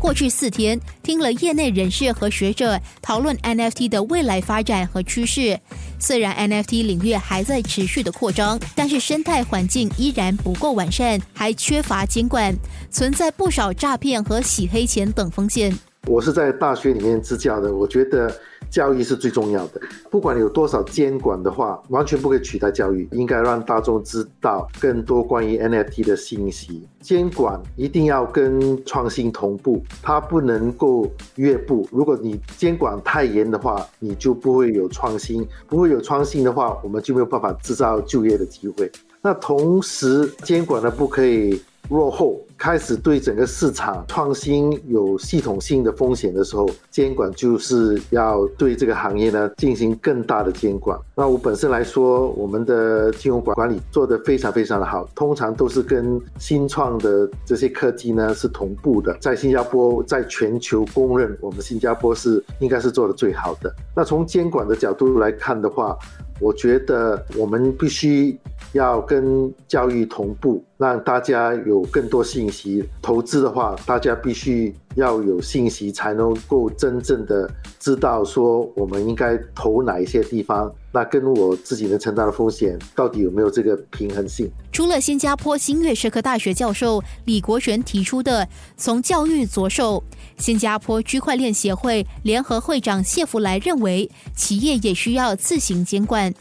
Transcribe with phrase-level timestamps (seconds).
[0.00, 5.60] 过去四天，听了业内人士和学者讨论 NFT 的未来发展和趋势。
[5.98, 12.56] 虽然 NFT 领域还在持续的扩张，但是生态环境依然不够完善，还缺乏监管，
[12.90, 15.78] 存在不少诈骗和洗黑钱等风险。
[16.06, 18.32] 我是在大学里面支教的，我觉得。
[18.68, 19.80] 教育是最重要的，
[20.10, 23.08] 不管有多少监管的话，完全不可以取代教育。
[23.10, 26.86] 应该让大众知道更多关于 NFT 的信息。
[27.00, 31.88] 监管一定要跟创新同步，它不能够越步。
[31.90, 38.88] 如果你监管太严的话，你就不会有创新，不会有创新的话，我们就没有办法制造就业的机会。
[39.20, 41.60] 那同时，监管呢不可以。
[41.90, 50.98] 落后开始对整个市场创新有系统性的风险的时候，监管就是要对这个行业呢进行更大的监管。
[51.14, 59.16] 那我本身来说，我们的金融管管理做得非常非常的好，通常都是跟新创的这些科技呢是同步的。
[59.20, 63.74] 在新加坡，在全球公认，我们新加坡是应该是做的最好的。
[63.96, 65.98] 那从监管的角度来看的话，
[66.40, 68.36] 我觉得我们必须
[68.72, 70.64] 要跟教育同步。
[70.78, 80.72] 让大家有更多信息，投资的话，大家必须要有信息，才能够真正的知道说我们应该投哪一些地方。
[80.92, 84.50] 那跟我自己能承担的风险到底有没有这个平衡性？
[84.72, 90.02] 除了新加坡新月社科大学教授李国权提出的从教育着手，
[90.36, 96.34] 新加坡区块链协会联合会长谢福来认为，企业也需要自行监管。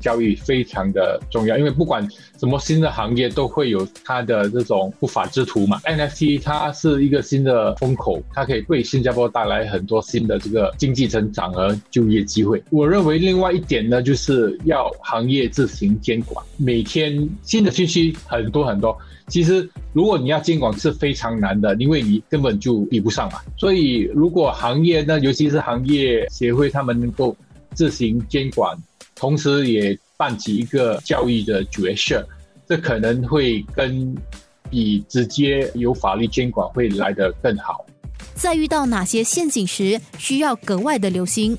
[0.00, 2.06] 教育非常的重要，因为不管
[2.38, 5.80] 什么新的行业都会有它的这种不法之徒嘛。
[5.84, 12.62] NFT 它是一个新的风口，它可以为新加坡带来很多新的这个经济成长和就业机会。
[12.70, 16.44] 我认为另外一点呢，就是要行业自行监管。
[16.56, 18.96] 每天新的信息很多很多，
[19.28, 23.40] 其实如果你要监管是非常难的，因为你根本就比不上嘛。
[23.56, 27.36] 所以如果行业呢，尤其是行业协会，他们能够
[27.74, 28.76] 自行监管。
[29.18, 32.26] 同时也扮起一个教育的角色，
[32.68, 34.16] 这可能会跟
[34.70, 37.84] 比直接有法律监管会来得更好。
[38.34, 41.58] 在遇到哪些陷阱时，需要格外的留心。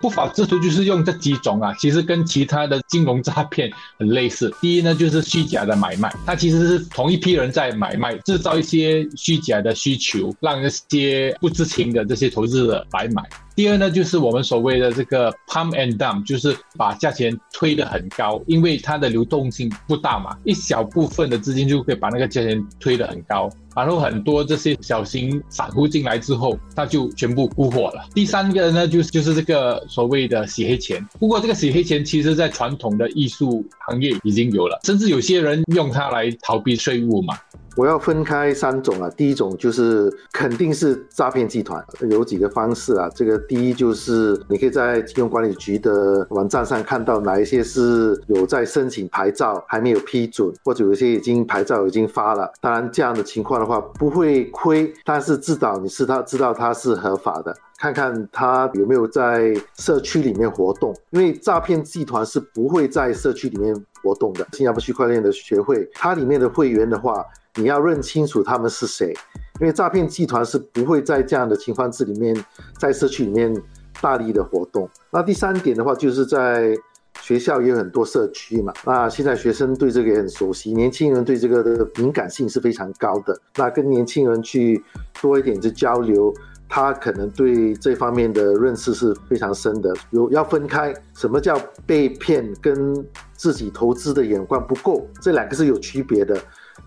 [0.00, 3.68] 不法之徒就是用这几种啊，其实跟其他的金融诈骗
[3.98, 4.54] 很类似。
[4.60, 13.28] 第一呢，就是虚假的买卖，它其实是同一批人在买卖，制造一些虚假的需求，让一些不知情的这些投资者来买。
[13.58, 28.06] 第二呢，就是我们所谓的这个 pump and dump，就是把价钱推得很高，因为它的流动性不大嘛，一小部分的资金就可以把那个价钱推得很高，然后很多这些小型散户进来之后，他就全部沽货了。
[28.14, 37.36] 第三个呢，就是就是这个所谓的洗黑钱，不过这个洗黑钱其实在传统的艺术行业已经有了，甚至有些人用它来逃避税务嘛。
[37.78, 41.80] 我要分开三种啊，第一种就是肯定是诈骗集团，
[42.10, 43.08] 有几个方式啊。
[43.14, 52.52] 这个第一就是你可以在金融管理局的网站上看到哪一些是有在申请牌照还没有批准，或者有些已经牌照已经发了。
[52.60, 63.72] 当然这样的情况的话不会亏，但是至少你是他知道他是合法的，看看他有没有在社区里面活动，因为诈骗集团是不会在社区里面
[64.02, 64.44] 活动的。
[64.54, 67.24] 新加坡区块链的学会，它里面的会员的话。
[67.58, 69.12] 你要认清楚他们是谁，
[69.60, 72.34] 因为诈骗集团是不会在这样的情况之里面，
[72.78, 73.52] 在社区里面
[74.00, 74.88] 大力的活动。
[75.10, 76.72] 那第三点的话，就是在
[77.20, 83.36] 学校也有很多社区嘛，那现在学生对这个也很熟悉，年轻人对这个的敏感性是非常高的。
[83.56, 84.80] 那跟年轻人去
[85.20, 86.32] 多一点的交流，
[86.68, 89.92] 他可能对这方面的认识是非常深的。
[90.10, 93.04] 有要分开，什么叫被骗跟
[93.38, 96.38] 自己投资的眼光不够，这两个是有区别的。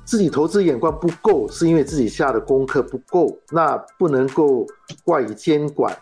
[0.04, 4.68] 自己投资眼光不够，是因为自己下的功课不够，那不能够
[5.04, 5.98] 怪于监管，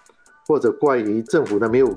[0.48, 1.94] 或者怪于政府呢没有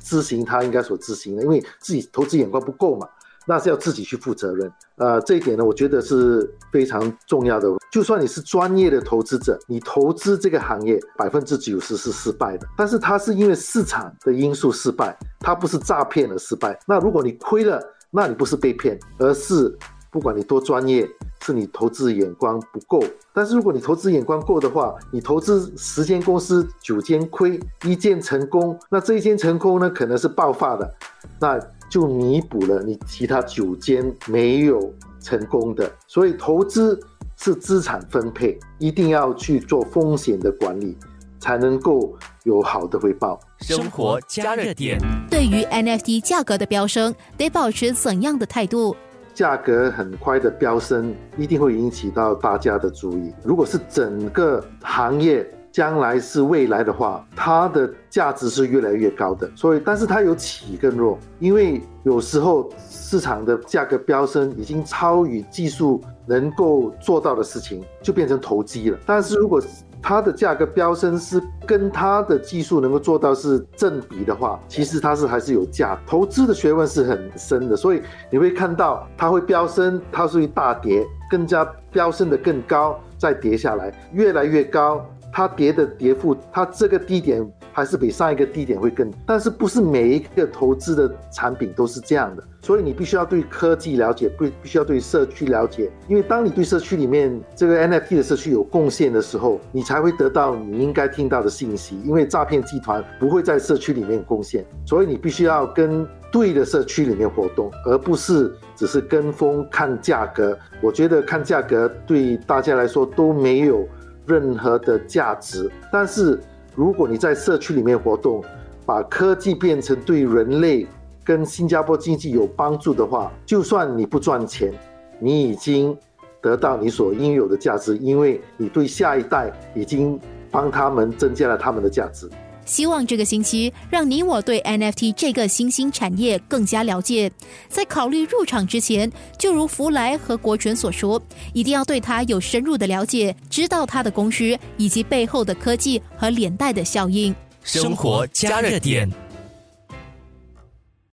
[0.00, 3.08] 执行他应该所执行的，因为自己投资眼光不够嘛，
[3.46, 4.72] 那是要自己去负责任。
[4.96, 7.68] 呃，这一点呢，我觉得是非常重要的。
[7.90, 16.78] 就算你是专业的投资者，你投资这个行业百分之九十是失败的，但是它是因为市场的因素失败，它不是诈骗而失败。
[16.86, 19.76] 那如果你亏了，那你不是被骗，而是
[20.10, 21.08] 不管你多专业。
[21.46, 23.04] 是你投资眼光不够，
[23.34, 30.90] 但是如果你投资眼光够的话，你投资十间公司九间亏，一间成功，那这一间成功呢，可能是爆发的，
[31.38, 31.60] 那
[31.94, 35.88] 就弥补了你其他九间没有成功的。
[36.08, 36.98] 所以投资
[37.36, 40.98] 是资产分配，一定要去做风险的管理，
[41.38, 42.12] 才能够
[42.42, 43.38] 有好的回报。
[43.60, 44.98] 生活加热点，
[45.30, 48.96] 对于 NFT 价格的飙升，得保持怎样的态度？
[49.32, 53.32] 价格很快的飙升，一定会引起到大家的注意。
[53.44, 59.50] 如果是整个行业将来是未来的话，它的价值是越来越高的。
[59.56, 68.96] 所以，但是它有起跟落，因为有时候市场的价格飙升已经超于技术能够做到的事情，就变成投机了。
[69.04, 69.60] 但是如果
[70.00, 75.98] 它的价格飙升是跟它的技术能够做到是正比的话，其实它是还是有价。
[76.06, 78.00] 投资的学问是很深的，所以
[78.30, 85.04] 你会看到它会飙升，它是会大跌，更加飙升的更高，再跌下来，越来越高。
[85.34, 110.56] 它跌的跌幅，它这个低点还是比上一个低点会更，但是不是每一个投资的产品都是这样的，所以你必须要对科技了解，不必须要对社区了解，因为当你对社区里面这个 NFT 的社区有贡献的时候，你才会得到你应该听到的信息，因为诈骗集团不会在社区里面贡献，所以你必须要跟对的社区里面活动，而不是只是跟风看价格。
[110.80, 113.84] 我觉得看价格对大家来说都没有。
[114.26, 116.40] 任何的价值，但是
[116.74, 118.42] 如果你在社区里面活动，
[118.86, 120.86] 把科技变成对人类
[121.22, 124.72] 跟新加坡经济有帮助的话，就算你不赚钱，
[125.18, 125.96] 你已经
[126.40, 132.28] 得到你所应有的价值，因为你对下一代已经帮他们增加了他们的价值。
[132.64, 137.30] 希望这个星期让你我对 NFT 这个新兴产业更加了解。
[137.68, 141.22] 在考虑入场之前，就如福来和国权所说，
[141.52, 147.34] 一定要对它有深入的了解，知道它的供需以及背后的科技和连带的效应。
[147.62, 149.10] 生活加热点。